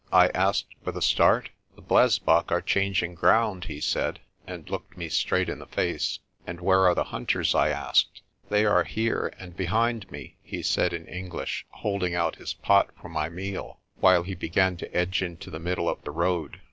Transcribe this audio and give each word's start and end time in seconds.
I 0.11 0.29
asked 0.29 0.65
with 0.83 0.97
a 0.97 1.01
start. 1.03 1.51
"The 1.75 1.81
blesbok 1.83 2.51
are 2.51 2.59
changing 2.63 3.13
ground," 3.13 3.65
he 3.65 3.79
said, 3.79 4.19
and 4.47 4.67
looked 4.67 4.97
me 4.97 5.09
straight 5.09 5.47
in 5.47 5.59
the 5.59 5.67
face. 5.67 6.17
"And 6.47 6.59
where 6.59 6.87
are 6.87 6.95
the 6.95 7.03
hunters?' 7.13 7.53
1 7.53 7.65
I 7.65 7.69
asked. 7.69 8.23
"They 8.49 8.65
are 8.65 8.83
here 8.83 9.31
and 9.37 9.55
behind 9.55 10.09
me," 10.11 10.37
he 10.41 10.63
said 10.63 10.91
in 10.91 11.05
English, 11.05 11.67
hold 11.69 12.01
ing 12.03 12.15
out 12.15 12.37
his 12.37 12.55
pot 12.55 12.89
for 12.99 13.09
my 13.09 13.29
meal, 13.29 13.79
while 13.99 14.23
he 14.23 14.33
began 14.33 14.75
to 14.77 14.91
edge 14.91 15.21
into 15.21 15.51
the 15.51 15.59
middle 15.59 15.87
of 15.87 16.01
the 16.03 16.09
road. 16.09 16.57